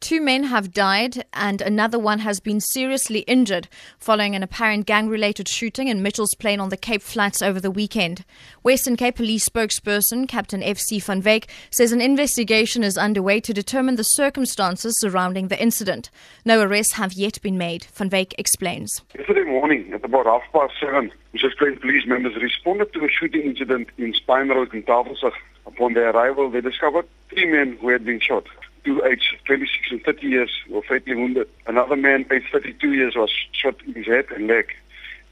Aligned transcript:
Two 0.00 0.22
men 0.22 0.44
have 0.44 0.72
died 0.72 1.26
and 1.34 1.60
another 1.60 1.98
one 1.98 2.20
has 2.20 2.40
been 2.40 2.58
seriously 2.58 3.20
injured 3.20 3.68
following 3.98 4.34
an 4.34 4.42
apparent 4.42 4.86
gang 4.86 5.10
related 5.10 5.46
shooting 5.46 5.88
in 5.88 6.02
Mitchell's 6.02 6.34
Plain 6.34 6.58
on 6.58 6.70
the 6.70 6.76
Cape 6.78 7.02
Flats 7.02 7.42
over 7.42 7.60
the 7.60 7.70
weekend. 7.70 8.24
Western 8.62 8.96
Cape 8.96 9.16
Police 9.16 9.46
spokesperson 9.46 10.26
Captain 10.26 10.62
FC 10.62 11.02
Van 11.02 11.22
Wyk 11.22 11.50
says 11.70 11.92
an 11.92 12.00
investigation 12.00 12.82
is 12.82 12.96
underway 12.96 13.40
to 13.40 13.52
determine 13.52 13.96
the 13.96 14.02
circumstances 14.02 14.98
surrounding 15.00 15.48
the 15.48 15.62
incident. 15.62 16.10
No 16.46 16.62
arrests 16.62 16.94
have 16.94 17.12
yet 17.12 17.40
been 17.42 17.58
made. 17.58 17.84
Van 17.92 18.08
Wyk 18.08 18.32
explains. 18.38 19.02
Yesterday 19.14 19.44
morning, 19.44 19.92
at 19.92 20.02
about 20.02 20.24
half 20.24 20.42
past 20.50 20.72
seven, 20.80 21.12
Mitchell's 21.34 21.54
Plain 21.58 21.78
police 21.78 22.06
members 22.06 22.34
responded 22.40 22.90
to 22.94 23.04
a 23.04 23.08
shooting 23.10 23.42
incident 23.42 23.88
in 23.98 24.14
Spine 24.14 24.48
Road 24.48 24.72
in 24.72 24.82
Tafelsig. 24.82 25.32
Upon 25.66 25.92
their 25.92 26.08
arrival, 26.08 26.50
they 26.50 26.62
discovered 26.62 27.06
three 27.28 27.46
men 27.46 27.76
who 27.82 27.90
had 27.90 28.04
been 28.06 28.18
shot. 28.18 28.44
Two 28.84 29.04
aged 29.04 29.36
26 29.46 29.90
and 29.90 30.02
30 30.02 30.26
years 30.26 30.50
were 30.68 30.82
fatally 30.82 31.14
wounded. 31.14 31.48
Another 31.66 31.96
man 31.96 32.24
aged 32.30 32.46
32 32.52 32.92
years 32.92 33.14
was 33.14 33.30
shot 33.52 33.76
in 33.86 33.94
his 33.94 34.06
head 34.06 34.26
and 34.34 34.46
leg. 34.46 34.74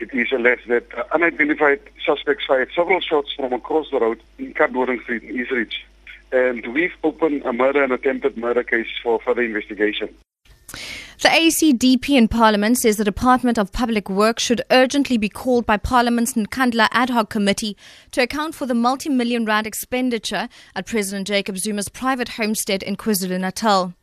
It 0.01 0.13
is 0.13 0.29
alleged 0.33 0.69
that 0.69 0.87
uh, 0.97 1.05
unidentified 1.13 1.81
suspects 2.05 2.45
fired 2.47 2.71
several 2.75 3.01
shots 3.01 3.33
from 3.35 3.53
across 3.53 3.91
the 3.91 3.99
road 3.99 4.23
in 4.39 4.55
Cadwaring 4.55 5.03
Street 5.03 5.25
in 5.25 5.41
Eastridge. 5.41 5.85
And 6.31 6.67
we've 6.75 6.93
opened 7.03 7.43
a 7.45 7.53
murder 7.53 7.83
and 7.83 7.93
attempted 7.93 8.37
murder 8.37 8.63
case 8.63 8.87
for 9.03 9.19
further 9.21 9.43
investigation. 9.43 10.15
The 11.21 11.31
ACDP 11.31 12.11
in 12.11 12.29
Parliament 12.29 12.79
says 12.79 12.97
the 12.97 13.03
Department 13.03 13.59
of 13.59 13.73
Public 13.73 14.09
Works 14.09 14.41
should 14.41 14.63
urgently 14.71 15.19
be 15.19 15.29
called 15.29 15.67
by 15.67 15.77
Parliament's 15.77 16.35
Nkandla 16.35 16.87
Ad 16.93 17.11
Hoc 17.11 17.29
Committee 17.29 17.77
to 18.13 18.23
account 18.23 18.55
for 18.55 18.67
the 18.67 18.75
multi 18.75 19.09
million 19.09 19.45
rand 19.45 19.67
expenditure 19.67 20.49
at 20.77 20.87
President 20.87 21.27
Jacob 21.27 21.59
Zuma's 21.59 21.89
private 21.89 22.29
homestead 22.29 22.85
in 22.85 22.95
KwaZulu 22.95 23.41
Natal. 23.41 23.95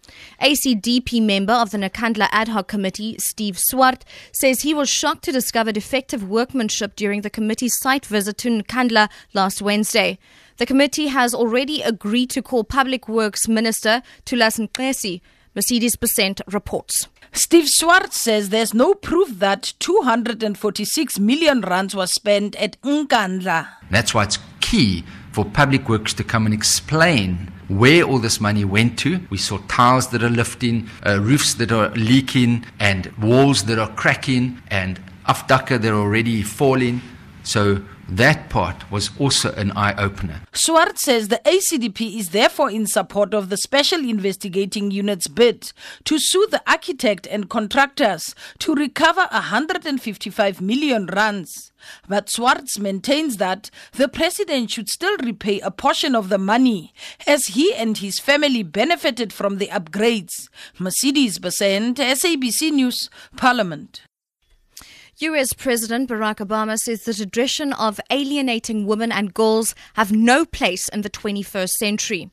ACDP 0.42 1.22
member 1.26 1.54
of 1.54 1.72
the 1.72 1.78
Nkandla 1.78 2.28
Ad 2.34 2.50
Hoc 2.50 2.68
Committee, 2.68 3.16
Steve 3.18 3.58
Swart, 3.58 4.04
says 4.34 4.64
he 4.64 4.74
was 4.74 4.90
shocked 4.90 5.24
to 5.24 5.32
discover 5.32 5.72
defective 5.72 6.28
workmanship 6.28 6.98
during 6.98 7.22
the 7.22 7.30
committee's 7.30 7.78
site 7.80 8.06
visit 8.06 8.38
to 8.40 8.50
Nkandla 8.50 9.08
last 9.34 9.62
Wednesday. 9.62 10.20
The 10.58 10.66
committee 10.66 11.08
has 11.08 11.34
already 11.34 11.82
agreed 11.82 12.30
to 12.32 12.42
call 12.42 12.66
Public 12.66 13.08
Works 13.08 13.48
Minister 13.48 14.02
Thulas 14.26 14.60
Nxesi 14.60 15.22
Mercedes 15.56 15.96
Besant 15.96 16.42
reports. 16.52 17.08
Steve 17.38 17.68
Swart 17.68 18.14
says 18.14 18.48
there's 18.48 18.74
no 18.74 18.94
proof 18.94 19.40
that 19.40 19.74
246 19.80 21.20
million 21.20 21.60
rands 21.60 21.94
was 21.94 22.14
spent 22.14 22.56
at 22.56 22.82
Nkandla. 22.82 23.68
That's 23.92 24.14
why 24.14 24.24
it's 24.24 24.40
key 24.62 25.04
for 25.34 25.44
public 25.44 25.90
works 25.90 26.14
to 26.14 26.24
come 26.24 26.46
and 26.46 26.56
explain 26.56 27.52
where 27.68 28.04
all 28.04 28.20
this 28.20 28.40
money 28.40 28.64
went 28.64 28.98
to. 29.00 29.20
We 29.30 29.38
saw 29.38 29.58
tiles 29.68 30.08
that 30.12 30.24
are 30.24 30.30
lifting, 30.30 30.90
uh, 31.06 31.20
roofs 31.20 31.56
that 31.56 31.74
are 31.74 31.90
leaking, 31.90 32.66
and 32.80 33.12
walls 33.18 33.64
that 33.66 33.80
are 33.80 33.94
cracking, 33.96 34.62
and 34.68 35.02
afdaka 35.28 35.82
that 35.82 35.92
are 35.92 36.00
already 36.00 36.42
falling. 36.42 37.02
So 37.44 37.82
that 38.10 38.50
part 38.50 38.92
was 38.92 39.10
also 39.20 39.54
an 39.54 39.72
eye 39.72 39.96
opener. 40.02 40.42
Swart 40.54 41.00
says 41.00 41.28
the 41.28 41.42
ACDP 41.46 42.18
is 42.20 42.30
therefore 42.30 42.70
in 42.70 42.86
support 42.86 43.34
of 43.34 43.50
the 43.50 43.58
Special 43.58 44.00
Investigating 44.00 44.92
Unit's 44.92 45.28
bid 45.28 45.72
to 46.04 46.20
sue 46.20 46.48
the 46.52 46.62
architect 46.70 47.28
and 47.28 47.50
contractors 47.50 48.36
to 48.60 48.76
recover 48.76 49.28
155 49.32 50.62
million 50.62 51.08
rands. 51.08 51.72
But 52.08 52.30
Swart 52.30 52.80
maintains 52.80 53.38
that 53.38 53.70
the 53.94 54.08
president 54.08 54.72
should 54.72 54.90
still 54.90 55.18
repay 55.18 55.60
a 55.60 55.72
portion 55.72 56.16
of 56.16 56.30
the 56.30 56.38
money 56.38 56.94
as 57.28 57.46
he 57.46 57.74
and 57.74 57.98
his 57.98 58.20
family 58.20 58.64
benefited 58.64 59.34
from 59.34 59.58
the 59.58 59.68
upgrades. 59.68 60.50
Mercedes 60.80 61.40
Besant, 61.40 61.98
SABC 61.98 62.72
News, 62.72 63.10
Parliament. 63.36 64.02
US 65.20 65.54
President 65.54 66.10
Barack 66.10 66.46
Obama 66.46 66.78
says 66.78 67.04
the 67.04 67.14
tradition 67.14 67.72
of 67.72 68.02
alienating 68.10 68.86
women 68.86 69.14
and 69.14 69.34
girls 69.34 69.74
have 69.94 70.12
no 70.12 70.44
place 70.44 70.90
in 70.90 71.04
the 71.04 71.10
21st 71.10 71.70
century. 71.70 72.32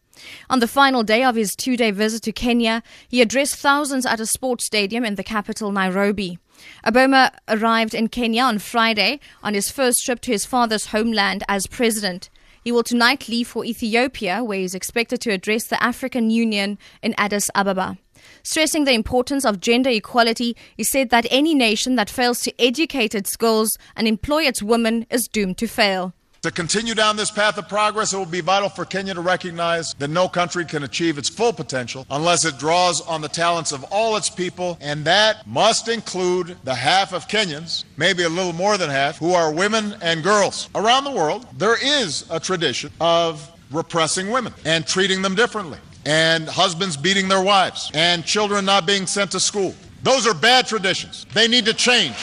On 0.51 0.59
the 0.59 0.67
final 0.67 1.05
day 1.05 1.23
of 1.23 1.37
his 1.37 1.55
two 1.55 1.77
day 1.77 1.93
visit 1.93 2.23
to 2.25 2.33
Kenya, 2.33 2.83
he 3.09 3.23
addressed 3.23 3.55
thousands 3.55 4.05
at 4.05 4.19
a 4.19 4.27
sports 4.27 4.67
stadium 4.67 5.05
in 5.05 5.15
the 5.15 5.23
capital, 5.23 5.71
Nairobi. 5.71 6.41
Obama 6.85 7.31
arrived 7.49 7.95
in 7.95 8.09
Kenya 8.09 8.43
on 8.43 8.59
Friday 8.59 9.21
on 9.45 9.55
his 9.55 9.71
first 9.71 10.05
trip 10.05 10.21
to 10.23 10.33
his 10.33 10.45
father's 10.45 10.87
homeland 10.87 11.45
as 11.49 11.69
president. 11.69 12.31
He 12.65 12.73
will 12.73 12.83
tonight 12.83 13.29
leave 13.29 13.47
for 13.47 13.65
Ethiopia, 13.65 14.43
where 14.43 14.59
he 14.59 14.65
is 14.65 14.75
expected 14.75 15.21
to 15.21 15.31
address 15.31 15.67
the 15.67 15.81
African 15.81 16.31
Union 16.31 16.79
in 17.01 17.15
Addis 17.17 17.49
Ababa. 17.55 17.97
Stressing 18.43 18.85
the 18.85 18.93
importance 18.93 19.45
of 19.45 19.61
gender 19.61 19.91
equality, 19.91 20.57
he 20.77 20.85
said 20.85 21.11
that 21.11 21.27
any 21.31 21.55
nation 21.55 21.97
that 21.97 22.11
fails 22.11 22.41
to 22.43 22.53
educate 22.61 23.15
its 23.15 23.37
girls 23.37 23.77
and 23.97 24.09
employ 24.09 24.43
its 24.43 24.63
women 24.63 25.07
is 25.11 25.29
doomed 25.29 25.59
to 25.59 25.67
fail. 25.67 26.13
To 26.43 26.51
continue 26.51 26.97
down 26.97 27.15
this 27.15 27.31
path 27.31 27.57
of 27.57 27.69
progress, 27.69 28.13
it 28.13 28.17
will 28.17 28.27
be 28.27 28.41
vital 28.41 28.69
for 28.69 28.85
Kenya 28.85 29.15
to 29.15 29.21
recognize 29.21 29.95
that 30.01 30.11
no 30.11 30.29
country 30.29 30.65
can 30.65 30.83
achieve 30.83 31.17
its 31.17 31.29
full 31.29 31.53
potential 31.53 32.05
unless 32.11 32.45
it 32.45 32.59
draws 32.59 33.01
on 33.01 33.21
the 33.21 33.29
talents 33.29 33.71
of 33.71 33.85
all 33.93 34.17
its 34.17 34.29
people, 34.29 34.77
and 34.81 35.05
that 35.05 35.47
must 35.47 35.87
include 35.87 36.57
the 36.65 36.75
half 36.75 37.13
of 37.13 37.29
Kenyans, 37.29 37.85
maybe 37.97 38.25
a 38.25 38.29
little 38.29 38.53
more 38.53 38.77
than 38.77 38.91
half, 38.91 39.19
who 39.19 39.35
are 39.35 39.53
women 39.53 39.95
and 40.03 40.25
girls. 40.25 40.69
Around 40.75 41.05
the 41.05 41.13
world, 41.13 41.47
there 41.57 41.77
is 41.81 42.25
a 42.29 42.41
tradition 42.41 42.91
of 43.01 43.49
repressing 43.71 44.29
women 44.29 44.53
and 44.65 44.85
treating 44.85 45.23
them 45.23 45.37
differently 45.37 45.79
and 46.07 46.49
husbands 46.49 46.97
beating 46.97 47.29
their 47.29 47.43
wives, 47.43 47.91
and 47.95 48.25
children 48.25 48.65
not 48.65 48.87
being 48.87 49.07
sent 49.07 49.31
to 49.33 49.41
school. 49.41 49.75
Those 50.03 50.27
are 50.27 50.35
bad 50.35 50.67
traditions. 50.67 51.27
They 51.33 51.47
need 51.47 51.65
to 51.67 51.75
change. 51.75 52.17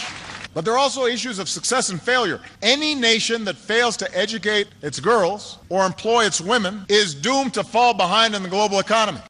But 0.54 0.66
there 0.66 0.74
are 0.74 0.80
also 0.80 1.06
issues 1.06 1.40
of 1.40 1.48
success 1.48 1.90
and 1.90 2.02
failure. 2.02 2.42
Any 2.62 2.96
nation 2.96 3.46
that 3.46 3.56
fails 3.56 3.96
to 3.98 4.18
educate 4.18 4.68
its 4.82 5.00
girls 5.00 5.60
or 5.70 5.86
employ 5.86 6.26
its 6.26 6.42
women 6.42 6.86
is 6.90 7.14
doomed 7.14 7.54
to 7.54 7.64
fall 7.64 7.94
behind 7.94 8.36
in 8.36 8.44
the 8.44 8.50
global 8.50 8.80
economy. 8.80 9.22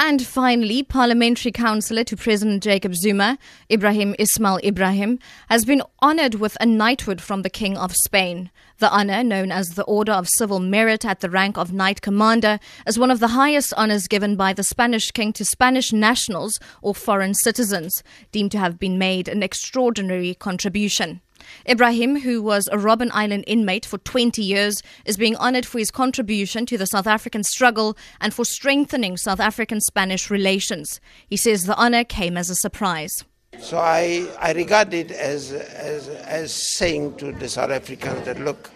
And 0.00 0.24
finally, 0.24 0.84
parliamentary 0.84 1.50
councillor 1.50 2.04
to 2.04 2.16
President 2.16 2.62
Jacob 2.62 2.94
Zuma, 2.94 3.36
Ebrahim 3.68 4.14
Ismail 4.16 4.60
Ebrahim, 4.62 5.18
has 5.48 5.64
been 5.64 5.82
honoured 6.00 6.36
with 6.36 6.56
a 6.60 6.66
knighthood 6.66 7.20
from 7.20 7.42
the 7.42 7.50
King 7.50 7.76
of 7.76 7.96
Spain. 7.96 8.52
The 8.78 8.92
honour, 8.92 9.24
known 9.24 9.50
as 9.50 9.70
the 9.70 9.82
Order 9.82 10.12
of 10.12 10.28
Civil 10.28 10.60
Merit 10.60 11.04
at 11.04 11.18
the 11.18 11.28
rank 11.28 11.58
of 11.58 11.72
Knight 11.72 12.00
Commander, 12.00 12.60
is 12.86 12.96
one 12.96 13.10
of 13.10 13.18
the 13.18 13.34
highest 13.34 13.72
honours 13.72 14.06
given 14.06 14.36
by 14.36 14.52
the 14.52 14.62
Spanish 14.62 15.10
king 15.10 15.32
to 15.32 15.44
Spanish 15.44 15.92
nationals 15.92 16.60
or 16.80 16.94
foreign 16.94 17.34
citizens, 17.34 18.04
deemed 18.30 18.52
to 18.52 18.58
have 18.58 18.78
been 18.78 18.98
made 18.98 19.26
an 19.26 19.42
extraordinary 19.42 20.32
contribution. 20.32 21.20
Ebrahim, 21.66 22.20
who 22.20 22.42
was 22.42 22.68
a 22.68 22.76
Robben 22.76 23.10
Island 23.12 23.44
inmate 23.46 23.86
for 23.86 23.98
20 23.98 24.42
years, 24.42 24.82
is 25.04 25.16
being 25.16 25.36
honored 25.36 25.66
for 25.66 25.78
his 25.78 25.90
contribution 25.90 26.66
to 26.66 26.78
the 26.78 26.86
South 26.86 27.06
African 27.06 27.44
struggle 27.44 27.96
and 28.20 28.34
for 28.34 28.44
strengthening 28.44 29.16
South 29.16 29.40
African 29.40 29.80
Spanish 29.80 30.30
relations. 30.30 31.00
He 31.28 31.36
says 31.36 31.64
the 31.64 31.76
honor 31.76 32.04
came 32.04 32.36
as 32.36 32.50
a 32.50 32.54
surprise. 32.54 33.24
So 33.60 33.78
I, 33.78 34.28
I 34.38 34.52
regard 34.52 34.94
it 34.94 35.10
as, 35.10 35.52
as, 35.52 36.08
as 36.08 36.52
saying 36.52 37.16
to 37.16 37.32
the 37.32 37.48
South 37.48 37.70
Africans 37.70 38.24
that, 38.26 38.38
look, 38.40 38.70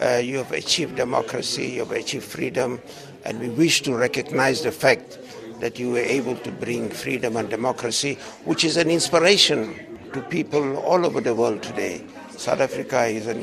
uh, 0.00 0.20
you 0.22 0.38
have 0.38 0.52
achieved 0.52 0.96
democracy, 0.96 1.66
you 1.72 1.80
have 1.80 1.92
achieved 1.92 2.24
freedom, 2.24 2.80
and 3.24 3.40
we 3.40 3.48
wish 3.48 3.82
to 3.82 3.94
recognize 3.94 4.62
the 4.62 4.72
fact 4.72 5.18
that 5.60 5.78
you 5.78 5.90
were 5.90 5.98
able 5.98 6.36
to 6.36 6.50
bring 6.52 6.88
freedom 6.90 7.36
and 7.36 7.50
democracy, 7.50 8.14
which 8.44 8.64
is 8.64 8.76
an 8.76 8.90
inspiration 8.90 9.89
to 10.12 10.22
people 10.22 10.76
all 10.78 11.06
over 11.06 11.20
the 11.20 11.34
world 11.34 11.62
today. 11.62 12.04
South 12.30 12.60
Africa 12.60 13.04
is 13.04 13.26
an 13.26 13.40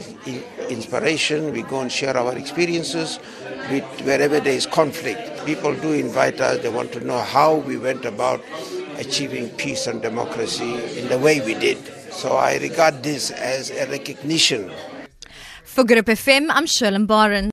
inspiration. 0.69 1.51
We 1.53 1.61
go 1.61 1.81
and 1.81 1.91
share 1.91 2.18
our 2.18 2.36
experiences 2.38 3.19
with 3.69 3.83
wherever 4.01 4.39
there 4.39 4.53
is 4.53 4.65
conflict. 4.65 5.45
People 5.45 5.75
do 5.75 5.94
invite 5.94 6.41
us, 6.41 6.62
they 6.63 6.69
want 6.69 6.91
to 6.94 7.00
know 7.00 7.19
how 7.19 7.56
we 7.56 7.77
went 7.77 8.06
about 8.06 8.41
achieving 8.97 9.50
peace 9.51 9.88
and 9.88 10.01
democracy 10.01 10.74
in 11.00 11.07
the 11.09 11.19
way 11.19 11.39
we 11.41 11.53
did. 11.53 11.77
So 12.12 12.38
I 12.38 12.57
regard 12.57 13.03
this 13.03 13.30
as 13.31 13.69
a 13.69 13.86
recognition. 13.88 14.71
For 15.63 15.83
Good 15.83 15.97
Hope 16.00 16.07
FM, 16.07 16.47
I'm 16.50 16.65
Shirley 16.65 17.06
Barron. 17.06 17.45